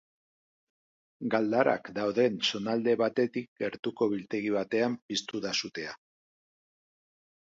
[1.33, 5.97] Galdarak dauden zonalde batetik gertuko biltegi batean piztu da sutea.